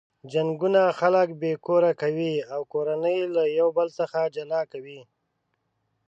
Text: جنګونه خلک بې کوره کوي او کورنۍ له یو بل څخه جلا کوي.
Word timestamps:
جنګونه 0.31 0.81
خلک 0.99 1.27
بې 1.41 1.51
کوره 1.65 1.91
کوي 2.01 2.33
او 2.53 2.61
کورنۍ 2.73 3.19
له 3.35 3.43
یو 3.59 3.67
بل 3.77 3.87
څخه 3.99 4.19
جلا 4.35 4.61
کوي. 4.71 5.01